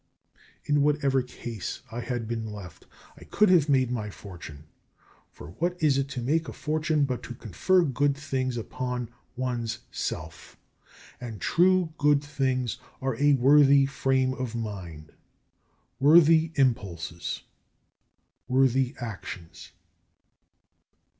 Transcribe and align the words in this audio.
In 0.65 0.81
whatever 0.81 1.21
case 1.21 1.83
I 1.91 1.99
had 1.99 2.27
been 2.27 2.51
left 2.51 2.87
I 3.17 3.23
could 3.23 3.49
have 3.51 3.69
made 3.69 3.91
my 3.91 4.09
fortune: 4.09 4.63
for 5.31 5.51
what 5.59 5.75
is 5.79 5.99
it 5.99 6.07
to 6.07 6.23
make 6.23 6.47
a 6.47 6.53
fortune 6.53 7.05
but 7.05 7.21
to 7.21 7.35
confer 7.35 7.83
good 7.83 8.17
things 8.17 8.57
upon 8.57 9.09
one's 9.37 9.77
self; 9.91 10.57
and 11.19 11.39
true 11.39 11.93
good 11.99 12.23
things 12.23 12.79
are 12.99 13.15
a 13.17 13.33
worthy 13.33 13.85
frame 13.85 14.33
of 14.33 14.55
mind, 14.55 15.11
worthy 15.99 16.51
impulses, 16.55 17.43
worthy 18.47 18.95
actions. 18.99 19.69